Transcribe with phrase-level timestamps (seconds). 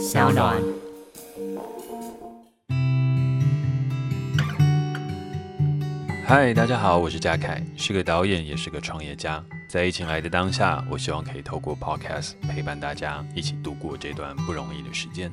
[0.00, 0.56] 小暖。
[6.26, 9.44] 嗨，大家好，我是嘉凯，是个导演，也是个创业家。
[9.68, 15.30] 在疫情来的当下，我希望可以透过 Podcast 陪伴大家，一起度过这段不容易的时间。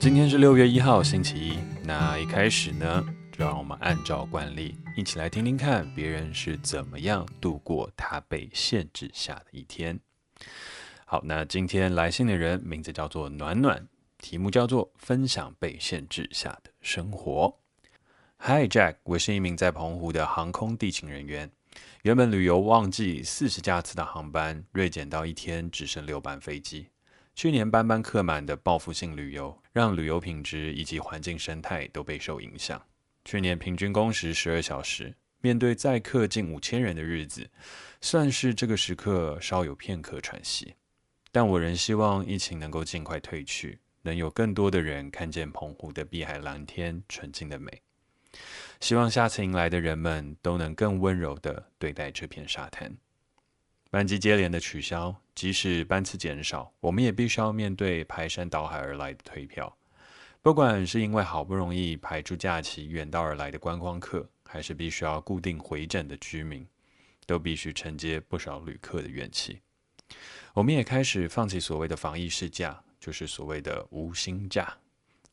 [0.00, 1.58] 今天是六月一号，星期一。
[1.84, 3.04] 那一开始呢，
[3.36, 9.98] 就让我们按照惯例，一起来听听看别人是怎么样度过他被限制下的一天。
[11.04, 17.58] 好，那今天来信的人名字叫做暖暖，题目叫做分享被限制下的生活。
[18.38, 21.50] Hi Jack，我是一名在澎湖的航空地勤人员，
[22.02, 26.86] 原本旅游旺季四十架次的航班，锐减到一天只剩六班飞机。
[27.34, 32.80] 去年班班客满的报复性旅游，让旅游品质以及环境生态都备受影响。
[33.24, 37.48] 去年平均工时十二小时，面对载客近五千人的日子，
[38.00, 40.74] 算是这个时刻稍有片刻喘息。
[41.32, 47.82] 但我仍希望疫情能够尽快退去，能有更多的人看见澎湖的碧海蓝天、纯净的美。
[48.80, 52.94] 希望下次迎来的人们都能更温柔地对待这片沙滩。
[53.90, 59.74] 班机接连的取消，即使班次减少，我们也必须要面对排山倒海而来的退票。
[60.44, 66.66] 不管是因为好不容易排出假期远道而来的观光客，还是必须要固定回诊的居民，
[67.24, 69.58] 都必须承接不少旅客的怨气。
[70.52, 74.76] 我们也开始放弃所谓的防疫事假，就是所谓的无薪假。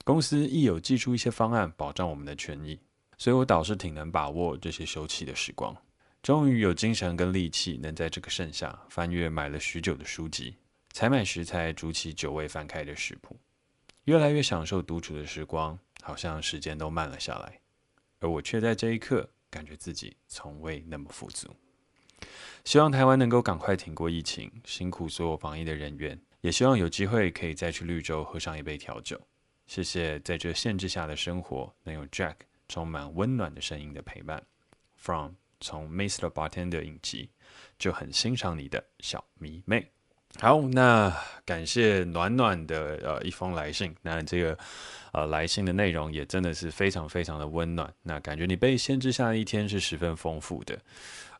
[0.05, 2.79] 公司亦有祭出一些方案保障我们的权益，
[3.17, 5.75] 所以我倒是挺能把握这些休憩的时光。
[6.23, 10.55] 终于有精神跟力气，能在这个盛夏翻阅买了许久的书籍，
[10.93, 13.35] 采买食材，煮起久未翻开的食谱，
[14.05, 17.59] 越来越享受独处的时光，好像时间都慢了下来，
[18.19, 21.55] 而我却在这一刻感觉自己从未那么富足。
[22.63, 29.19] 希望台湾能够赶快挺过疫情，辛苦所有防疫的人员，也希望有机会可以再去绿洲喝上一杯调酒。
[29.67, 32.35] 谢谢在这限制下的生活，能有 Jack
[32.67, 34.43] 充满温暖的声音的陪伴。
[34.97, 36.29] From 从 Mr.
[36.29, 37.29] Bartender 影集
[37.79, 39.91] 就很欣赏你的小迷妹。
[40.39, 41.15] 好，那
[41.45, 43.95] 感谢暖暖的呃一封来信。
[44.01, 44.57] 那这个
[45.11, 47.93] 呃来信的内容也真的是非常非常的温暖。
[48.01, 50.75] 那感觉你被限制下的一天是十分丰富的，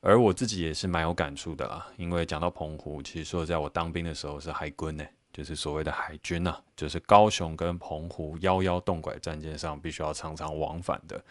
[0.02, 1.88] 而我自己也是蛮有感触的啊。
[1.97, 5.03] 因为讲到澎湖，其实说在我当兵的时候是海军呢。
[5.34, 11.24] 就是所谓的海军呐、啊，就是高雄跟澎湖幺幺洞拐战舰上必须要常常往返的。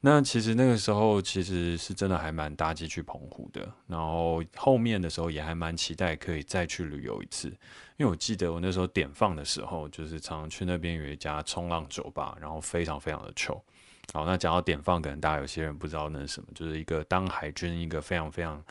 [0.00, 7.48] 那其实那个时候其实是真的还蛮搭机去澎湖的，然后后面的时候也还蛮期待可以再去旅游一次，
[7.96, 13.62] 因为我记得我那时候点放的时候，就是常常去那边有一家冲浪酒吧，然后非常非常的臭。
[14.12, 18.62] 好，那讲到点放，可能大家有些人不知道那是什么，就是一个当海军一个非常非常。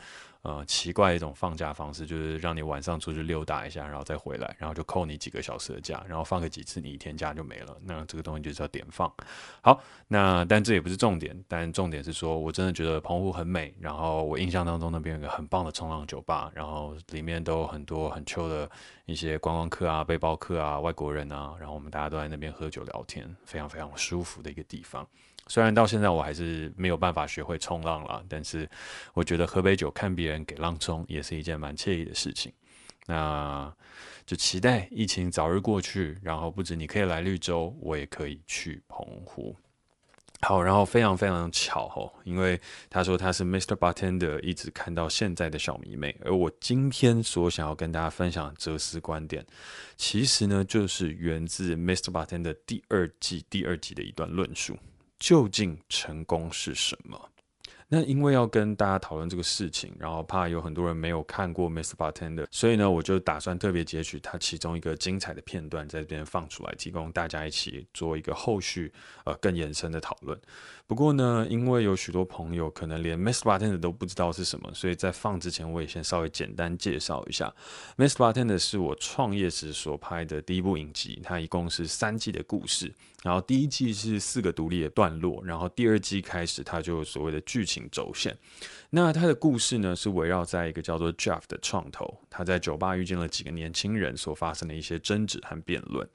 [0.46, 7.76] 呃，奇怪一种放假方式，就是让你晚上出去溜达一下，然后再回来，然后就扣你几个小时的假，然后放个几次，你一天假就没了。
[7.82, 9.12] 那这个东西就叫点放。
[9.60, 13.74] 好，那但这也不是重点，但重点是说我真的觉得澎湖很美。
[13.80, 18.70] 然后我印象当中那边有个很棒的冲浪酒吧，然后里面都有很多很 c 的
[19.06, 25.04] 一些观光客啊、背包客啊、外国人啊，然后我们大家都在那边喝酒聊天，非常非常舒服的一个地方。
[25.48, 28.68] 虽然到现在我还是没有办法学会冲浪了，但是
[29.14, 32.52] 我觉得喝杯酒看别人给浪冲也是一件蛮惬意的事情。
[33.06, 33.72] 那
[34.26, 39.54] 就期待疫情早日过去，然后不止你可以来绿洲，我也可以去澎湖。
[40.42, 43.76] 好，然后非常非常巧哦，因为他说他是 Mr.
[43.76, 49.46] Bartender，一直看到现在的小迷妹，而我今天所想要跟大家分享的哲思观点，
[49.96, 52.10] 其实呢就是源自 Mr.
[52.10, 54.76] Bartender 第二季第二集的一段论述。
[55.18, 57.30] 究竟成功是什么？
[57.88, 61.94] 那因为要跟大家讨论这个事情，然后怕有很多人没有看过《Mr.
[61.94, 68.92] Bartender》，所以呢，我就打算特别截取它其中一个精彩的片段，在这边放出来，提供大家一起做一个后续
[69.24, 70.36] 呃更延伸的讨论。
[70.88, 73.42] 不过呢，因为有许多朋友可能连 Mr.
[73.42, 77.54] Bartender 都不知道是什么，所以在放之前，我也先稍微简单介绍一下。
[77.96, 78.14] Mr.
[78.14, 82.92] Bartender 是我创业时所拍的第一部影集，它一共是三季的故事。
[83.26, 88.38] 然后第一季是四个独立的段落，然后第二季开始，它就所谓的剧情轴线。
[88.90, 96.08] 那他的故事呢，是围绕在一个叫做 Jeff 的创投，他在酒吧遇见了几个年轻人所发生的一些争执和辩论。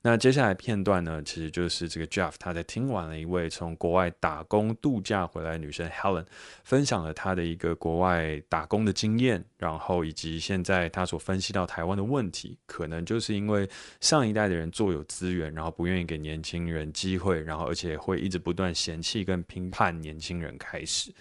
[0.00, 6.24] 那接下来片段呢，其实就是这个 Jeff 他在听完了一位从国外打工度假回来的女生 Helen
[6.64, 13.68] 分享了他的一个国外打工的经验，然后以及现在他所分析到台湾的问题，可能就是因为
[14.00, 21.12] 上一代的人做有资源，然后不愿意给年轻新人机会，然后而且会一直不断嫌弃跟评判年轻人开始。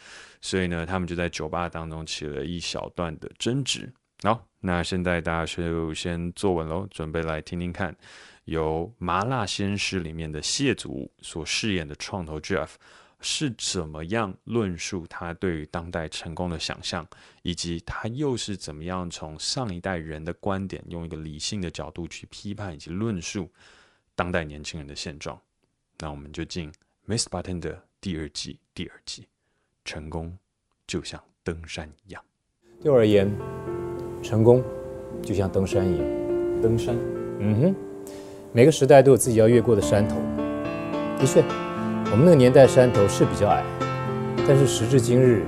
[0.41, 3.91] 所以呢，他们就在酒吧当中起了一小段的争执。
[4.21, 7.95] 好，那现在大家就先坐稳喽，准备来听听看，
[8.45, 12.69] 由《麻辣鲜师》里面的谢祖所饰演的创投 Jeff
[13.19, 17.05] 是怎么样论述他对于当代成功的想象，
[17.41, 23.51] 以及他又是怎么样从上一代人的观点，用一个理性的角度去批判以及论述
[24.15, 25.39] 当代年轻人的现状。
[25.99, 26.71] 那我们就进
[27.05, 29.27] 《Miss Bartender》第二季第二集，
[29.85, 30.37] 成功
[30.85, 32.23] 就像登山一样。
[32.81, 33.31] 对我而言。
[34.21, 34.63] 成功
[35.21, 36.95] 就像登山一样，登山，
[37.39, 37.75] 嗯哼，
[38.53, 40.15] 每个时代都有自己要越过的山头。
[41.19, 41.43] 的确，
[42.09, 43.61] 我们那个年代山头是比较矮，
[44.47, 45.43] 但是时至今日，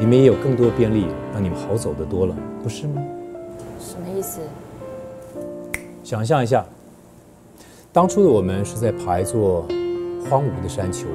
[0.00, 3.04] 你们也有更多便利，让你们好走的多了，不是吗？
[3.78, 4.40] 什么意思？
[6.02, 6.64] 想象一下，
[7.96, 9.66] 当初的我们是在爬一座
[10.28, 11.06] 荒芜的山丘，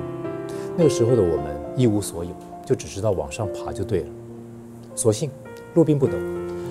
[0.75, 1.45] 那个时候的我们
[1.77, 2.31] 一无所有，
[2.65, 4.07] 就只知道往上爬就对了。
[4.95, 5.29] 所幸
[5.75, 6.13] 路并不陡。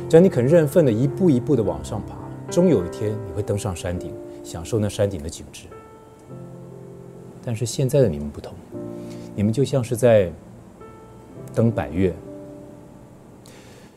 [0.09, 2.17] 只要你肯认份的一步一步的往上爬，
[2.51, 4.12] 终有一天你会登上山顶，
[4.43, 5.67] 享受那山顶的景致。
[7.45, 8.53] 但是现在的你们不同，
[9.37, 10.29] 你们就像是在
[11.55, 12.12] 登百岳。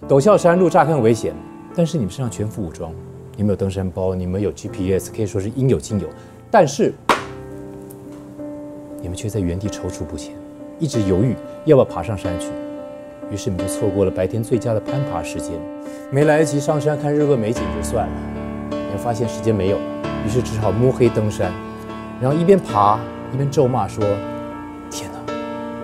[0.07, 1.33] 陡峭山路乍看危险，
[1.73, 2.93] 但是你们身上全副武装，
[3.35, 6.07] 你们有登山包，你们有 GPS，可以说是应有尽有。
[6.51, 6.93] 但是
[9.01, 10.33] 你们却在原地踌躇不前，
[10.79, 11.35] 一直犹豫
[11.65, 12.47] 要不要爬上山去。
[13.31, 15.51] 于是你们就错过了白天最佳的攀爬时间，
[16.11, 18.13] 没来得及上山看日落美景就算了，
[18.69, 19.83] 你们发现时间没有了，
[20.25, 21.51] 于是只好摸黑登山，
[22.21, 22.99] 然后一边爬
[23.33, 24.05] 一边咒骂说
[24.91, 25.33] ：“天哪，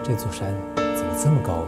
[0.03, 1.65] 这座山怎么这么高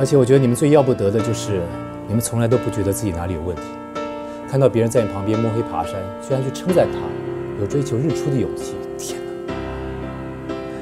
[0.00, 1.60] 而且我觉得你们最要不得的就是，
[2.08, 3.62] 你们从来都不觉得自己哪里有问题，
[4.48, 6.98] 看到别人在你旁边摸黑爬山，居然去称赞他
[7.60, 8.76] 有追求日出的勇气。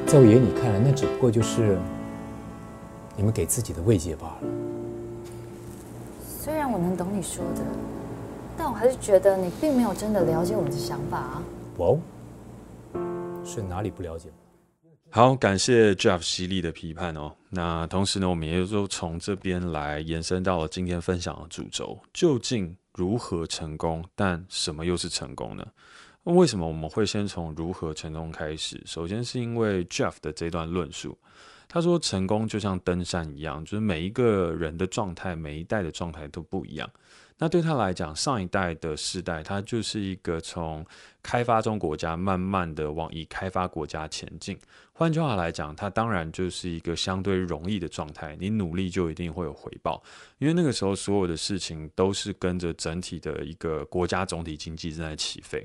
[0.06, 1.76] 在我眼里看来，那只不过就是
[3.16, 4.38] 你们给自己的慰藉罢了。
[6.24, 7.62] 虽然我能懂你说的，
[8.56, 11.42] 但我还是觉得你并没有真的了解我们的想法啊。
[11.78, 11.98] 哦，
[13.44, 14.28] 是哪里不了解？
[15.10, 17.34] 好，感谢 Jeff 犀利的批判哦。
[17.49, 24.05] 那同时呢，我们也就从这边来延伸到了今天分享的主轴：究竟如何成功？
[24.14, 25.66] 但什么又是成功呢？
[26.22, 28.81] 那为什么我们会先从如何成功开始？
[28.84, 31.16] 首先是因为 Jeff 的这段论述，
[31.66, 36.88] 他说成功就像登山一样，就是每一个人的状态，每一代的状态都不一样。
[37.38, 40.85] 那对他来讲，上一代的世代，他就是一个从
[41.23, 44.58] 开发中国家慢慢的往已开发国家前进。
[44.93, 50.02] 换句话来讲，他当然就是一个相对容易的状态，你努力就一定会有回报，
[50.38, 55.64] 因为那个时候所有的事情都是跟着整体的一个国家总体经济正在起飞。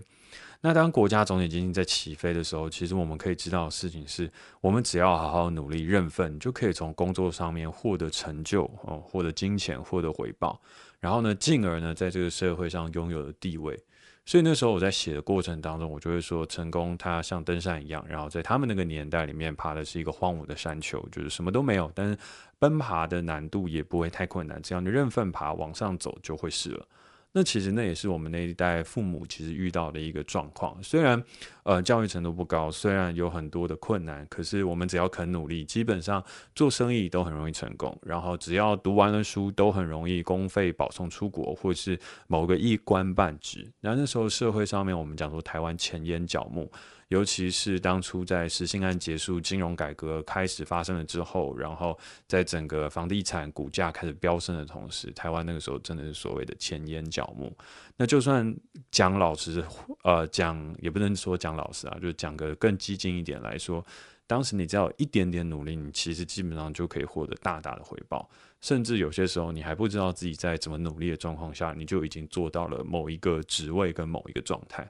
[0.61, 4.31] 那当国家总体经济在起飞的时候，其实我们可以知道的事情是，
[4.61, 10.61] 我们只要好好努力、认份，就可以从工作上面获得成就，哦，获得金钱、获得回报，
[11.03, 13.77] 然后呢，进而呢，在这个社会上拥有的地位。
[14.25, 22.17] 所以那时候我在写的过程当中，我就会说，成功它像登山一样，然后在他们那个年代里面，爬的是一个荒芜的山丘，就是什么都没有，但是
[22.57, 26.87] 奔爬的难度也不会太困难，只要你认份爬，往上走就会是了。
[27.35, 30.77] 那其实那也是我们那一代父母其实遇到的一个状况。
[30.83, 31.21] 虽然
[31.63, 37.99] 呃教育程度不高，虽然有很多的困难，可是我们只要肯努力，基本上做生意都很容易成功。
[38.03, 43.67] 然后只要读完了书，都很容易公费保送出国，或是某个一官半职。
[43.81, 46.71] 然后那时候社会上面，我们讲说台湾前沿脚目。
[47.09, 57.55] 尤其是当初在实行案结束、金融改革开始发生了之后，然后在整个房地产股价开始飙升的同时，台湾那个时候真的是所谓的钱淹脚目。
[57.97, 58.55] 那就算
[58.89, 59.63] 讲老实，
[60.03, 63.85] 呃，讲也不能说讲老实啊，就是讲个更激进一点来说，
[64.25, 68.27] 当时你只要一点点努力，你其实基本上就可以获得大大的回报，
[68.61, 74.89] 甚至有些时候你还不知道自己在怎么努力的状况下，你就已经做到了某一个职位跟某一个状态。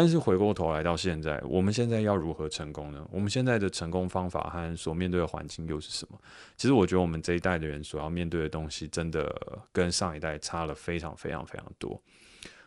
[0.00, 3.06] 但是回过头来到现在，我们现在要如何成功呢？
[3.12, 6.18] 我们现在的成功方法和所面对的环境又是什么？
[6.56, 9.30] 其实我觉得我们这一代的人所要面对的东西，真的
[9.74, 12.00] 跟上一代差了非常非常非常多。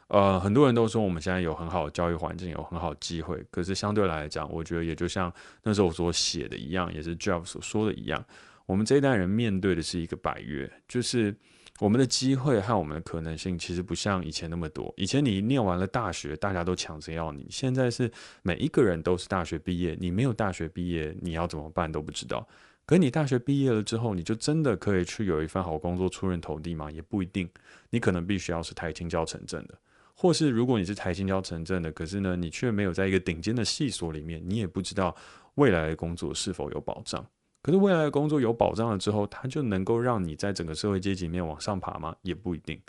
[0.09, 8.23] 呃，很多人都说我们现在有很好的教育环境，有很好的机会，可是相对来讲，我觉得也就像那时候所写的一样，也是 Jeff 所说的一样，
[8.67, 11.35] 我们这一代人面对的是一个百越，就是。
[11.79, 14.93] 我们的机会和我们的可能性其实不像以前那么多。
[14.95, 18.09] 以前你念完了大学，大家都抢着要你；现在是
[18.43, 22.47] 每一个人都是大学毕业，你没有大学毕业，你要怎么办都不知道。
[22.85, 26.91] 可你大学毕业了之后，你就真的可以去有一份好工作出人头地吗？
[26.91, 27.49] 也不一定。
[27.89, 29.77] 你可能必须要是台青交城镇的，
[30.13, 35.15] 或是如果你是台青交城镇的，可是呢，你却没有在一个顶尖的系所里面，你也不知道
[35.55, 37.25] 未来的工作是否有保障。
[37.63, 42.15] 可是未来的工作有保障了之后，它就能够让你在整个社会阶级里面往上爬吗？
[42.21, 42.79] 也不一定。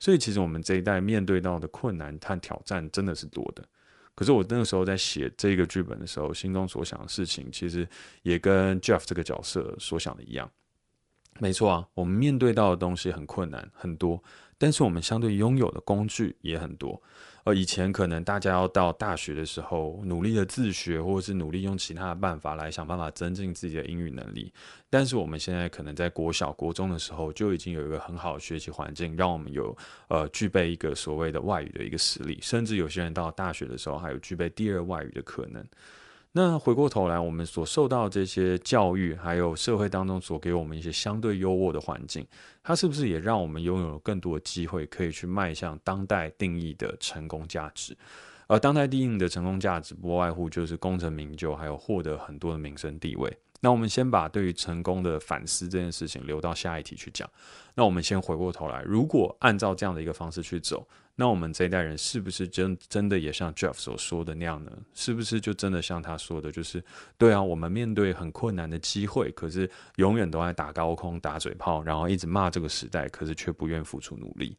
[0.00, 3.62] 所以其实我们这一代面对到的困难和挑战真的是多的。
[4.14, 7.86] 可是我那个时候在写这个剧本的时候，心中所想的事情，其实
[8.22, 10.50] 也跟 Jeff 这个角色所想的一样。
[11.38, 14.22] 没错啊，我们面对到的东西很困难很多，
[14.58, 17.00] 但是我们相对拥有的工具也很多。
[17.44, 24.52] 而以前可能大家要到大学的时候努力的自学，或者是努力用其他的办法来想办法增进自己的英语能力。
[24.88, 29.76] 但是我们现在可能在国小、国中的时候就已经有一个很好的学习环境，让我们有
[30.08, 35.64] 呃具备一个所谓的外语的一个实力，甚至有些人到大学的时候还有具备第二外语的可能。
[36.34, 42.26] 那回过头来，我们所受到这些教育，还有社会当中所给我们一些相对优渥的环境，
[42.62, 47.94] 它是不是也让我们拥有了更多的机会，可以去迈向当代定义的成功价值？
[48.46, 53.30] 而当代定义的成功价值，不外乎就是功成名就，还有获得很多的名声地位。
[53.64, 57.30] 那我们先把对于成功的反思这件事情留到下一题去讲。
[57.74, 60.86] 那我们先回过头来，如果按照这样的一个方式去走。
[61.14, 64.72] 那我们这一代人是不是真真的也像 Jeff 所说的那样呢？
[64.94, 66.82] 是不是就真的像他说的，就是
[67.18, 74.56] 对啊，我们面对很困难的机会，可是永远都在打高空、打嘴炮，然后一直骂这个时代，可是却不愿付出努力。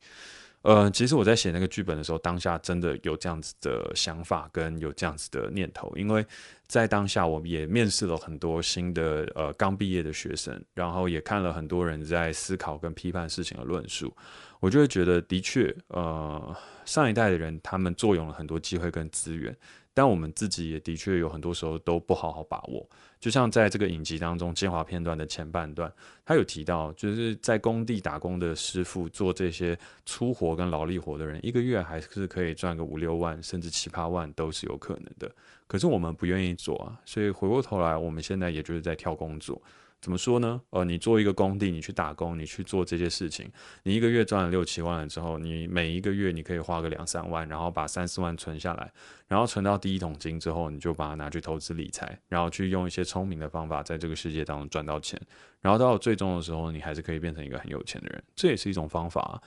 [0.63, 6.25] 呃，其实我在写那个剧本的时候，当下真的有这样子的想法跟有这样子的念头，因为
[6.67, 14.13] 在当下我们也面试了很多新的呃刚毕业的学生，然后也看了很多人在思考跟批判事情的论述。
[14.62, 16.55] 我就会觉得，的确，呃，
[16.86, 19.53] 上一代的人他们坐拥了很多机会跟资源，
[19.93, 22.89] 但我们自己也的确有很多时候都不好好把握。
[23.24, 25.89] 就像在这个影集当中精华片段的前半段，
[26.25, 35.32] 他有提到，就是在工地打工的师傅做这些粗活跟劳力活的人，一个月还是可以赚个五六万，甚至七八万都是有可能的。
[35.68, 39.62] 可是我们不愿意做啊，所以回过头来，我们现在也就是在挑工作。
[40.04, 40.62] 怎么说呢？
[40.72, 43.50] 呃，你做一个工地，你去打工，你去做这些事情，
[43.84, 48.92] 你一个月赚了六七万了之后，你每一个月你可以花个两三万，然后把三四万存下来，
[49.30, 55.18] 然后存到第一桶金之后，你就把它拿去投资理财，然后去用一些聪明的方法，在这个世界当中赚到钱，
[55.62, 59.42] 然后到最终的时候，你还是可以变成一个很有钱的人，这也是一种方法。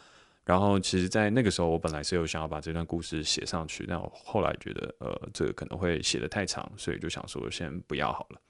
[0.47, 8.41] 然后，其实，在那个时候，我本来是有想要把这段故事写上去，但我后来觉得，呃，这个可能会写得太长，所以就想说先不要好了。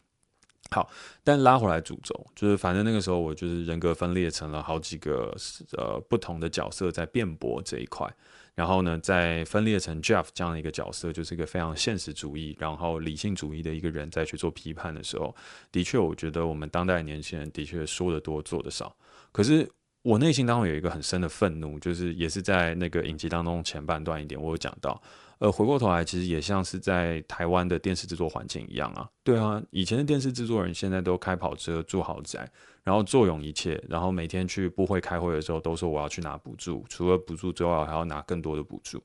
[0.71, 0.91] 好，
[1.23, 5.33] 但拉回来主轴，就是反正那个时候我就是人格分裂成了好几个
[5.77, 8.13] 呃不同的角色在辩驳这一块，
[8.55, 15.35] 然后呢，再分裂成 Jeff 这样的一个角色，就是一个非常现实主义，然后理性主义的一个人，在去做批判的时候，
[15.71, 18.95] 的确，我觉得我们当代年轻人的确说得多，做得少。
[19.31, 19.67] 可是
[20.03, 25.01] 我内心当中有一个很深的愤怒，就是也是在那个影集当中前半段一点，我有讲到。
[25.39, 29.07] 呃，回过头来，其实也像是在台湾的电视制作环境一样啊。
[29.23, 32.51] 对啊，以前的电视制作人现在都开跑车、住豪宅，
[32.83, 39.03] 然后坐拥一切，然后每天去部会开会的时候都说我要去拿补助，除了补助之外，还要拿更多的补助。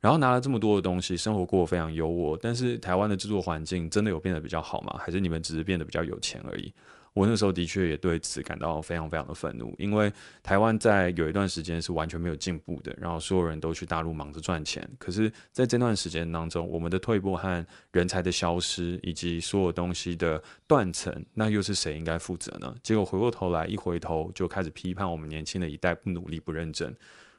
[0.00, 2.38] 然后拿了这么多的东西，生活过得非常优渥。
[2.40, 4.96] 但是台湾的制作环境真的有变得比较好吗？
[4.98, 6.72] 还是你们只是变得比较有钱而已？
[7.12, 10.12] 我那时候的确也对此感到非常非常的愤怒，因为
[10.44, 14.88] 台湾在有一段时间是完全没有进步的，然后所有人都去大陆忙着赚钱。
[14.96, 22.72] 可是，在这段时间当中，我们的退步和人才的消失，以及所有东西的断层，那又是谁应该负责呢？
[22.80, 26.96] 结果回过头来，一回头就开始批判我们年轻的一代不努力、不认真。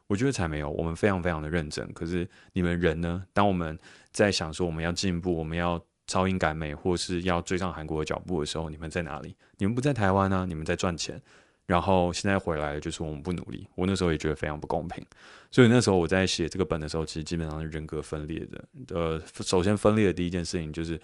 [0.08, 1.90] 我觉得才没有，我们非常非常的认真。
[1.94, 3.24] 可是你们人呢？
[3.32, 3.80] 当我们
[4.12, 5.82] 在想说我们要进步，我们要。
[6.12, 9.34] 超英赶美，或是要追上韩国的脚步的时候，你们在哪里？
[9.60, 11.22] 你们不在台湾呢、你们在赚钱，
[11.66, 13.66] 然后现在回来就是我们不努力。
[13.76, 15.02] 我那时候也觉得非常不公平，
[15.50, 18.62] 所以那时候我在写这个本的时候，其实基本上是人格分裂的。
[18.90, 21.00] 呃，首先分裂的第一件事情就是，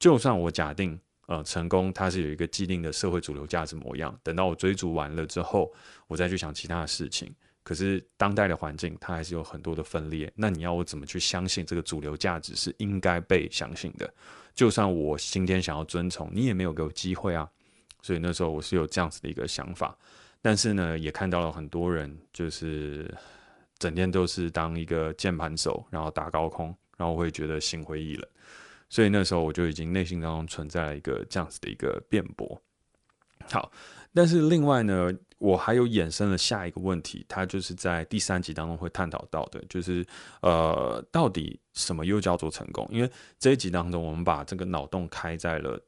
[0.00, 5.72] 就算我假定呃成功，它是有一个既定的社会主流价值模样，等到我追逐完了之后，
[6.08, 7.32] 我再去想其他的事情。
[7.62, 10.32] 可是当代的环境，它还是有很多的分裂。
[10.34, 14.12] 那你要我怎么去相信这个主流价值是应该被相信的？
[14.54, 17.48] 就算我今天想要遵从，你也没有给我机会啊。
[18.02, 19.96] 所以那时候我是有这样子的一个想法，
[20.40, 23.14] 但是呢，也看到了很多人就是
[23.78, 28.28] 整天都是当一个键盘手，然后打高空，然后会觉得心灰意冷。
[28.88, 32.60] 所以那时候我就已经内心当中存在了一个这样子的一个辩驳。
[33.50, 33.70] 好，
[34.14, 40.04] 但是另外呢，我还有衍生了下一个问题，它就是在第三集当中会探讨到的，就是
[40.42, 42.86] 呃，到底什么又叫做成功？
[42.90, 45.80] 因为这一集当中，我们把这个脑洞开在了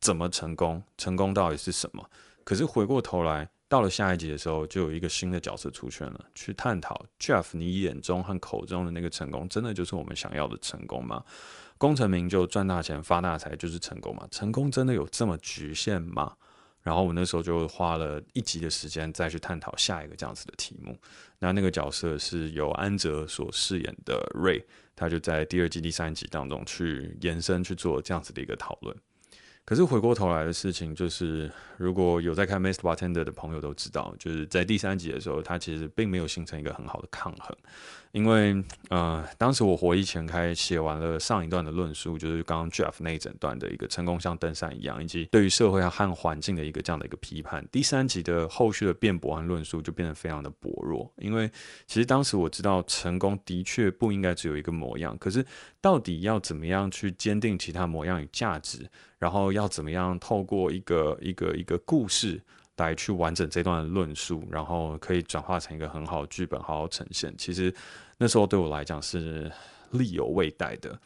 [0.00, 2.04] 怎么成功，成功到底是什么？
[2.44, 11.24] 可是回过头来，到了下一集的时候，就有一个新的角色出现了，去探讨 Jeff 你眼中和口中的那个成功，真的就是我们想要的成功吗？
[11.78, 14.28] 功成名就、赚大钱、发大财就是成功吗？
[14.30, 16.36] 成功真的有这么局限吗？
[16.84, 20.96] 然后我那时候就花了一集的时间再去探讨下一个这样子的题目。
[21.38, 24.62] 那那个角色是由安哲所饰演的瑞
[24.94, 28.94] 他就在第二季第三集当中去延伸去做这样子的一个讨论。
[29.64, 32.80] 可是回过头来的事情就是，如果有在看《Mr.
[32.80, 37.56] Bartender》的朋友都知道，就是在第三集的时候，他其实并没有形成一个很好的抗衡。
[38.12, 38.54] 因为，
[38.90, 47.66] 呃，当时我火力全开写完了上一段的论述，就是刚刚 Jeff 那一整段的一个成功像登山一样，以及对于社会和环境的一个这样的一个批判。
[47.72, 51.12] 第三集的后续的辩驳和论述就变得非常的薄弱。
[51.16, 51.50] 因为
[51.86, 55.44] 其实当时我知道成功的确不应该只有一个模样，可是
[55.80, 58.88] 到底要怎么样去坚定其他模样与价值，
[59.24, 62.40] 然后要怎么样透过一个一个一个故事。
[62.76, 67.32] 来去完整这段论述，然后可以转化成一个很好的剧本，好好呈现。
[67.38, 67.72] 其实
[68.18, 69.48] 那时候对我来讲是
[69.92, 70.98] 力有未逮的，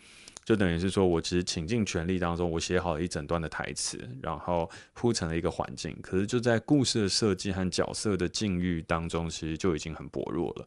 [0.47, 5.95] 就等于是说我其实倾尽全力当中，我写好了一整段的台词，然后铺成了一个环境。
[6.01, 10.67] 可是就在故事的设计和角色的境遇当中，其实就已经很薄弱了。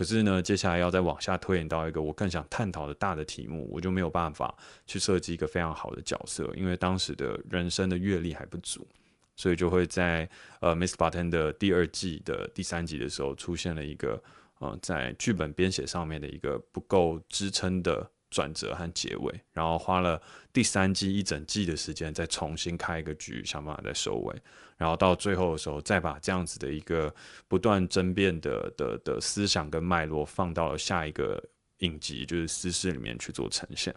[0.00, 8.88] 可是呢，接下来要再往下推演到一个我更想探讨的大的题目，我就没有办法去设计一个非常好的角色，因为当时的人生的阅历还不足。
[9.36, 10.26] 所以就会在
[10.60, 14.22] 呃《Miss Parton》的第二季的第三集的时候，出现了一个
[14.60, 20.20] 呃在剧本编写上面的一个不够支撑的转折和结尾，然后花了
[20.52, 24.34] 第三季一整季的时间再重新开一个局，想办法再收尾，
[24.76, 27.12] 然后到最后的时候再把这样子的一个
[27.48, 31.42] 不断争辩的的的思想跟脉络放到了下一个
[31.78, 33.94] 影集，就是私事里面去做呈现。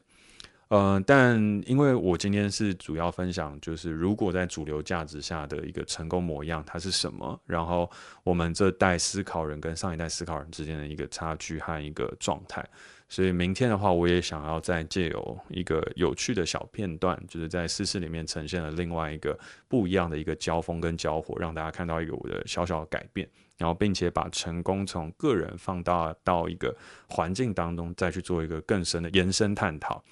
[0.70, 1.38] 呃，但
[1.68, 7.40] 因为我今天是主要分享，就是如果在主流价值下的一个成功模样，它是什么？
[7.46, 7.88] 然后
[8.24, 12.68] 我们这代思考人跟上一代思考人之间的一个差距和一个状态。
[13.14, 23.30] 所以明天的话，我也想要再借由一个有趣的小片段，就是在四四里面呈现了另外一个不一样的一个交锋跟交火，让大家看到一个我的小小的改变，
[23.60, 26.76] 然后并且把成功从个人放大到一个
[27.08, 30.04] 环境当中，再去做一个更深的延伸探讨。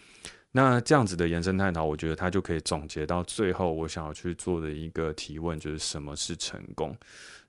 [0.53, 6.93] 那这样子的延伸探讨，我觉得他就可以总结到最后，我想要去做的一个提问，就是什么是成功？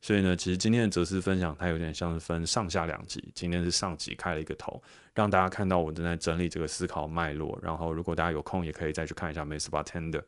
[0.01, 3.33] 所以呢，其实今天的哲思分享，它有点像是分上下两集。
[3.35, 4.81] 今天是上集开了一个头，
[5.15, 7.59] 让大家看到我正在整理这个思考脉络。
[7.61, 9.69] 然后，如果大家有空，也可以再去看一下《Mr.
[9.69, 10.21] Bartender》。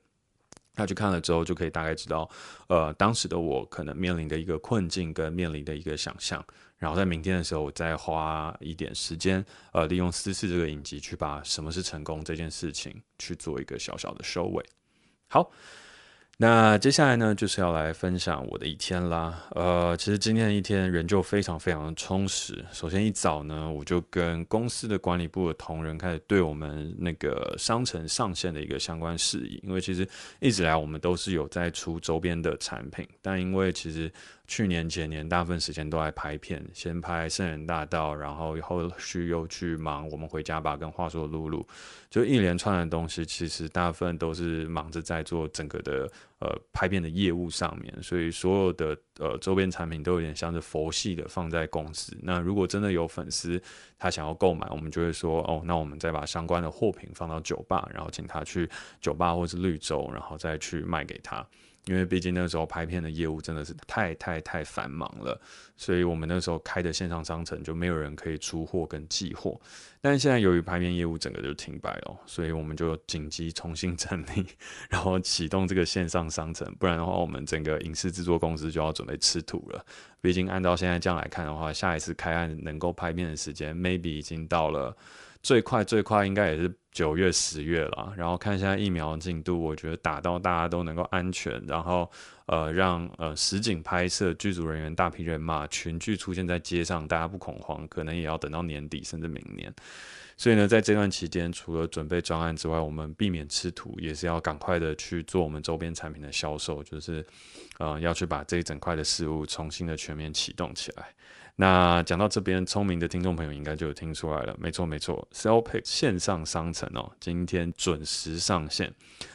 [0.74, 2.28] 他去看了之后，就可以大概知道，
[2.68, 6.44] 呃，当时的我可能面临的一个困境跟面临的一个想象。
[6.78, 14.64] 然后在明天的时候，我再花一点时间，呃，利用私事这个影集去把什么是成功这件事情去做一个小小的收尾。
[15.28, 15.50] 好。
[16.36, 19.40] 那接下来呢，就是要来分享我的一天啦。
[19.52, 22.64] 呃，其实今天的一天人就非常非常的充实。
[22.72, 29.60] 首先一早呢，我就跟公司的管理部的同仁开始对我们那个商城上线的一个相关事宜。
[29.62, 30.06] 因为其实
[30.40, 34.12] 一直来我们都是有在出周边的产品，但因为其实。
[34.46, 41.66] 去年前年大部分时间都在拍片，先拍圣人大道，然后后续又去忙我们回家吧跟话说露露，
[42.11, 46.07] 就一连串的东西，其实大部分都是忙着在做整个的
[46.40, 52.14] 呃拍片的业务上面，所以所有的呃周边产品都有点像是佛系的放在公司。
[52.22, 53.61] 那如果真的有粉丝
[53.98, 58.68] 他想要购买，我们就会说哦，那我们再把相关的货品放到酒吧，然后请他去
[59.00, 61.46] 酒吧或是绿洲，然后再去卖给他。
[61.86, 65.38] 因为毕竟那个时候拍片的业务真的是太太太繁忙了，
[65.76, 69.60] 所以我们那时候开的线上商城就没有人可以出货跟寄货。
[70.00, 74.46] 但是现在由于拍片业务整个就停摆了，所以我们就紧急重新整理，
[74.88, 76.70] 然后启动这个线上商城。
[76.78, 79.84] 不然的话，我们整个影视制作公司就要准备吃土了。
[80.20, 84.96] 毕竟按照现在这样来看的话，下一次开案能够拍片的时间，maybe 已经到了。
[85.44, 92.11] 最快最快应该也是九月十月了，然后看一下疫苗进度，我觉得打到大家都能够安全，然后
[92.46, 99.70] 呃让呃实景拍摄剧组人员大批人马群聚出现在街上，大家不恐慌，可能也要等到年底甚至明年。
[100.37, 107.24] 所以呢，在这段期间，除了准备专案之外，我们避免吃土，也是要赶快的去做我们周边产品的销售，就是
[107.78, 111.14] 呃要去把这一整块的事物重新的全面启动起来。
[111.56, 118.92] 那讲到这边，聪明的听众朋友应该就有听出来了，没错没错，Sellpick 线上商城哦，今天准时上线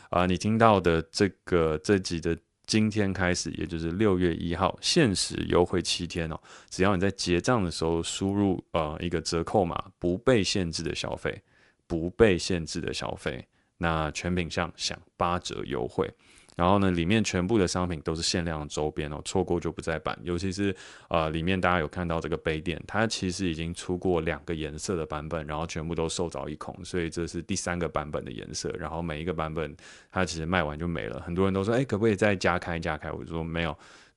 [0.10, 0.25] 啊！
[0.25, 6.38] 你听到的这个这集的今天开始，也就是六月一号，限时优惠七天哦，
[6.69, 11.41] 只要你在结账的时候输入呃一个折扣码，不被限制的消费，
[11.88, 16.12] 不被限制的消费，那全品项享八折优惠。
[16.60, 20.19] 然后呢，里面全部的商品都是限量周边哦，错过就不再版。
[20.24, 20.76] 尤其是
[21.08, 28.69] 呃，里面大家有看到这个杯垫，它其实已经出过两个颜色的版本，然后全部都售着一空，所以这是第三个版本的颜色。
[28.78, 29.74] 然后每一个版本
[30.12, 33.10] 它其实卖完就没了，很多人都说，哎，可不可以再加开加开？
[33.10, 33.74] 我就说没有，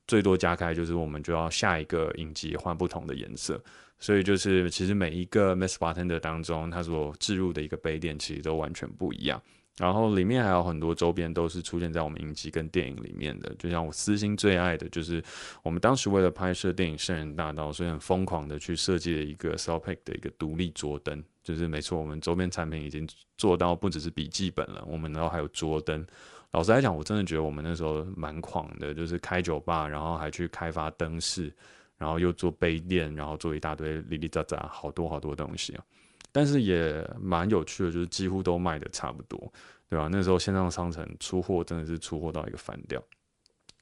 [0.09, 3.63] 最多加开就是我们就要下一个影集换不同的颜色。
[4.01, 5.77] 所以就是，其实每一个 Mr.
[5.77, 9.41] Bartender 当中，它所置入的一个杯垫，其实都完全不一样。
[9.79, 13.55] 然后里面还有很多周边，都是出现在我们影集跟电影里面的。
[13.59, 15.23] 就像我私心最爱的，就是
[15.63, 21.25] 我们当时为了拍摄电影《圣人大盗》，所以很疯狂的去设计了一个 Salpak 的一个独立桌灯。
[21.43, 26.07] 就是没错，我们周边产品已经做到不只是笔记本了，我们然后还有桌灯。
[26.53, 31.53] 老实来讲，我真的觉得我们那时候蛮狂的，就是开酒吧，然后还去开发灯饰。
[31.99, 35.85] 然后又做杯垫，然后做一大堆哩哩杂杂，好多好多东西啊！
[36.33, 39.53] 但是也蛮有趣的，就是几乎都卖的差不多，
[39.89, 40.09] 对吧？
[40.11, 43.01] 那时候线上商城出货真的是出货到一个翻掉。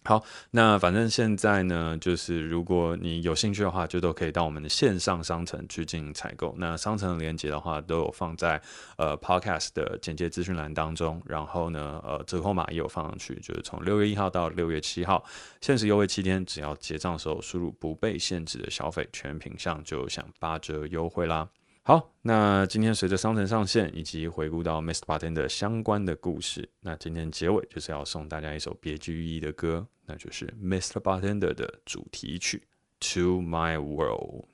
[0.03, 6.55] 好，那反正现在呢，就是如果你有兴趣的话，就都可以到我们的线上商城去进行采购。
[6.57, 8.59] 那商城的链接的话，都有放在
[8.97, 11.21] 呃 Podcast 的简介资讯栏当中。
[11.27, 15.23] 然后呢，呃折扣码也有放上去，就是从六月一号到六月七号，
[15.61, 21.47] 限时优惠七天，只要结账的时候输入不被限制的消费，全品项就享八折优惠啦。
[21.91, 25.01] 好，那今天随着商城上线以及回顾到 Mr.
[25.01, 31.01] Bartender 相关的故事，那今天结尾就是要送大家一首别具意义的歌，那就是 Mr.
[31.01, 32.63] Bartender 的主题曲
[33.17, 34.45] 《To My World》。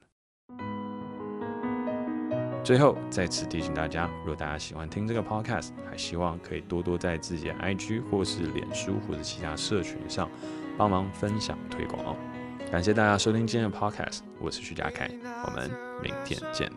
[2.65, 10.31] 最后再次提醒大家，如果大家喜欢听这个 Podcast，还希望可以多多在自己的 IG 或是脸书或者其他社群上
[10.79, 12.17] 帮忙分享推广哦。
[12.73, 15.11] 感谢大家收听今天的 Podcast，我是徐佳凯，
[15.45, 15.71] 我们
[16.03, 16.73] 明天见。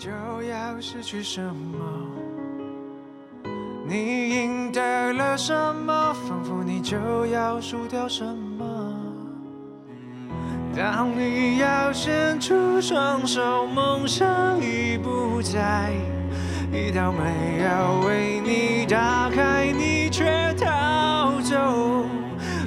[0.00, 0.10] 就
[0.48, 1.78] 要失去什么？
[3.86, 6.16] 你赢得了什么？
[6.26, 8.64] 仿佛你就要输掉什么？
[10.74, 15.92] 当你要伸出双手，梦想已不在，
[16.72, 17.22] 一道门
[17.62, 22.06] 要为你打开，你却逃走，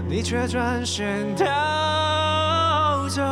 [0.08, 1.46] 你却转身逃
[3.10, 3.24] 走。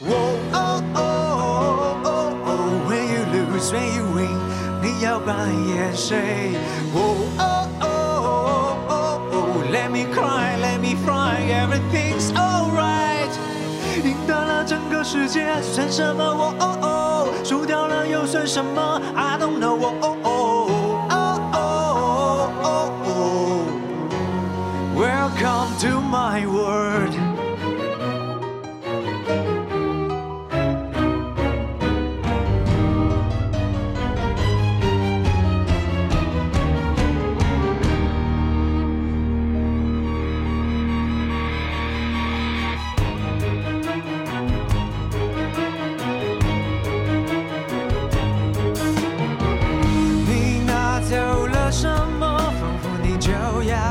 [0.00, 0.08] 哦
[0.52, 1.95] 哦哦。
[3.65, 4.37] When you win，
[4.81, 6.53] 你要扮演谁？
[6.93, 6.95] 哦
[7.37, 7.85] 哦哦
[8.87, 8.93] 哦
[9.31, 9.33] 哦，
[9.71, 13.31] Let me cry，Let me fly，Everything's alright。
[14.03, 16.23] 赢得了整个世界算什么？
[16.23, 19.01] 哦哦哦，输掉了又算什么？
[19.15, 19.75] I don't know。
[19.81, 20.67] 哦哦哦
[21.09, 23.65] 哦哦哦，
[24.95, 26.54] Welcome to my world。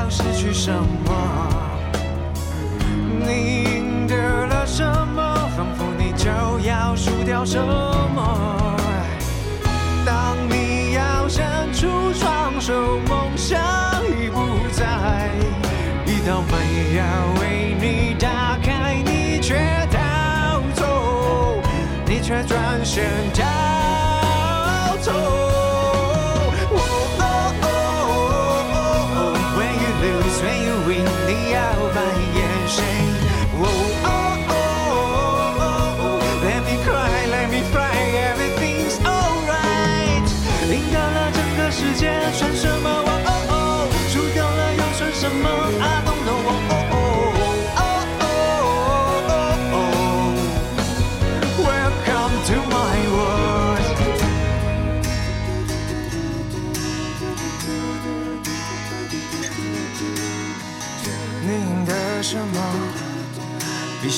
[0.08, 1.12] 失去什么？
[3.26, 5.48] 你赢得了什么？
[5.56, 6.30] 仿佛你就
[6.68, 8.76] 要输掉什么？
[10.04, 13.58] 当你要伸出双手，梦想
[14.06, 14.38] 已不
[14.72, 15.30] 在，
[16.06, 16.52] 一道门
[16.94, 17.04] 要
[17.40, 19.54] 为你打开，你却
[19.90, 21.60] 逃走，
[22.06, 23.44] 你却转身逃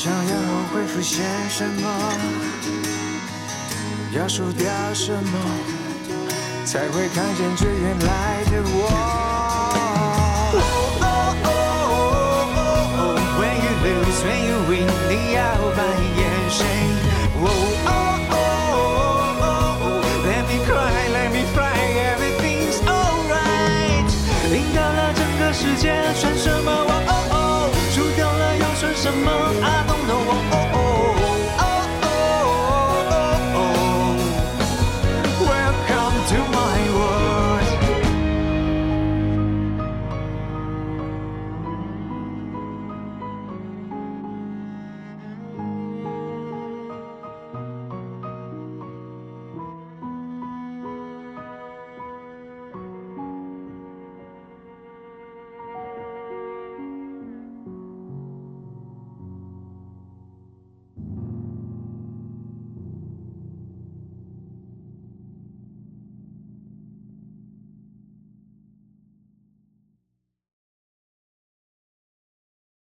[0.09, 0.33] 想要
[0.73, 1.87] 会浮现什么，
[4.17, 5.39] 要输掉什么，
[6.65, 8.89] 才会看见最原来的我。
[14.25, 15.41] When you win，你要
[15.77, 15.79] 扮
[16.17, 16.65] 演谁
[17.39, 17.47] ？Oh
[19.85, 24.09] oh，Let me cry，Let me fly，Everything's alright。
[24.75, 26.88] 到了整个世界，穿什么？